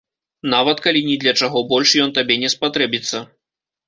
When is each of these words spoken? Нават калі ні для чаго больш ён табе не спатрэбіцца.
Нават 0.53 0.77
калі 0.85 1.03
ні 1.09 1.17
для 1.23 1.33
чаго 1.41 1.61
больш 1.73 1.93
ён 2.05 2.13
табе 2.17 2.39
не 2.45 2.49
спатрэбіцца. 2.55 3.21